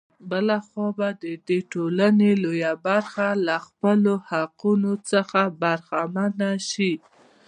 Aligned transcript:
بـله 0.29 0.57
خـوا 0.67 0.87
بـه 0.97 1.09
د 1.21 1.23
دې 1.47 1.59
ټـولـنې 1.71 2.31
لـويه 2.41 2.71
بـرخـه 2.85 3.27
لـه 3.45 3.57
خپـلـو 3.65 4.15
حـقـونـو 4.27 4.93
څـخـه 5.09 5.43
بـرخـمـنـه 5.61 6.49
شـي. 6.69 6.91